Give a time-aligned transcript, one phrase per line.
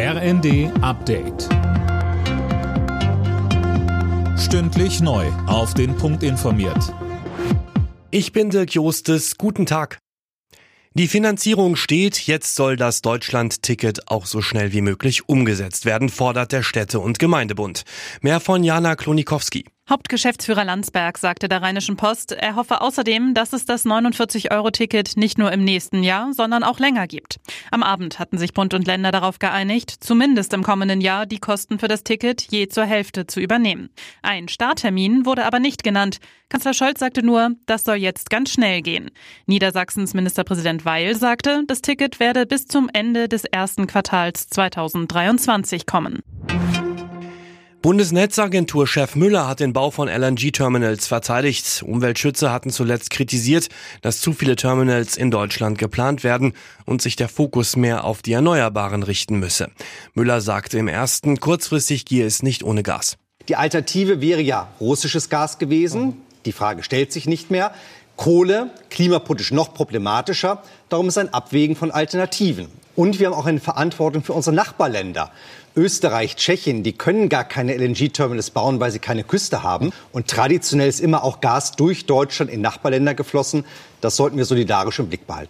[0.00, 1.48] RND Update.
[4.38, 5.26] Stündlich neu.
[5.48, 6.94] Auf den Punkt informiert.
[8.12, 9.38] Ich bin Dirk Jostes.
[9.38, 9.98] Guten Tag.
[10.94, 16.52] Die Finanzierung steht, jetzt soll das Deutschland-Ticket auch so schnell wie möglich umgesetzt werden, fordert
[16.52, 17.82] der Städte- und Gemeindebund.
[18.20, 19.64] Mehr von Jana Klonikowski.
[19.88, 25.50] Hauptgeschäftsführer Landsberg sagte der Rheinischen Post, er hoffe außerdem, dass es das 49-Euro-Ticket nicht nur
[25.50, 27.40] im nächsten Jahr, sondern auch länger gibt.
[27.70, 31.78] Am Abend hatten sich Bund und Länder darauf geeinigt, zumindest im kommenden Jahr die Kosten
[31.78, 33.88] für das Ticket je zur Hälfte zu übernehmen.
[34.20, 36.18] Ein Starttermin wurde aber nicht genannt.
[36.50, 39.10] Kanzler Scholz sagte nur, das soll jetzt ganz schnell gehen.
[39.46, 46.20] Niedersachsens Ministerpräsident Weil sagte, das Ticket werde bis zum Ende des ersten Quartals 2023 kommen.
[47.80, 51.84] Bundesnetzagenturchef Müller hat den Bau von LNG-Terminals verteidigt.
[51.86, 53.68] Umweltschützer hatten zuletzt kritisiert,
[54.02, 56.54] dass zu viele Terminals in Deutschland geplant werden
[56.86, 59.70] und sich der Fokus mehr auf die Erneuerbaren richten müsse.
[60.14, 63.16] Müller sagte im ersten, kurzfristig gehe es nicht ohne Gas.
[63.48, 66.16] Die Alternative wäre ja russisches Gas gewesen.
[66.46, 67.72] Die Frage stellt sich nicht mehr.
[68.16, 70.64] Kohle, klimapolitisch noch problematischer.
[70.88, 72.66] Darum ist ein Abwägen von Alternativen.
[72.98, 75.30] Und wir haben auch eine Verantwortung für unsere Nachbarländer.
[75.76, 79.92] Österreich, Tschechien, die können gar keine LNG-Terminals bauen, weil sie keine Küste haben.
[80.10, 83.64] Und traditionell ist immer auch Gas durch Deutschland in Nachbarländer geflossen.
[84.00, 85.48] Das sollten wir solidarisch im Blick behalten.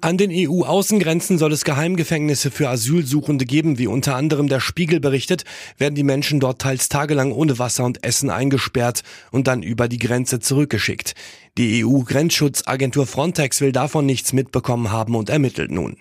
[0.00, 3.78] An den EU-Außengrenzen soll es Geheimgefängnisse für Asylsuchende geben.
[3.78, 5.44] Wie unter anderem der Spiegel berichtet,
[5.76, 9.98] werden die Menschen dort teils tagelang ohne Wasser und Essen eingesperrt und dann über die
[9.98, 11.14] Grenze zurückgeschickt.
[11.58, 15.96] Die EU-Grenzschutzagentur Frontex will davon nichts mitbekommen haben und ermittelt nun.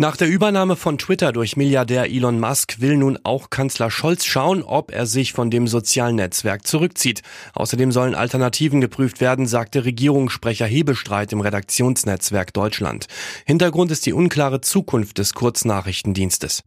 [0.00, 4.62] Nach der Übernahme von Twitter durch Milliardär Elon Musk will nun auch Kanzler Scholz schauen,
[4.62, 7.20] ob er sich von dem sozialen Netzwerk zurückzieht.
[7.52, 13.08] Außerdem sollen Alternativen geprüft werden, sagte Regierungssprecher Hebestreit im Redaktionsnetzwerk Deutschland.
[13.44, 16.62] Hintergrund ist die unklare Zukunft des Kurznachrichtendienstes.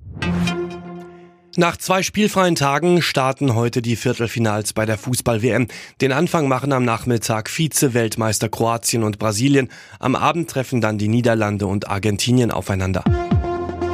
[1.56, 5.67] Nach zwei spielfreien Tagen starten heute die Viertelfinals bei der Fußball-WM.
[6.02, 9.70] Den Anfang machen am Nachmittag Vize-Weltmeister Kroatien und Brasilien.
[10.00, 13.04] Am Abend treffen dann die Niederlande und Argentinien aufeinander.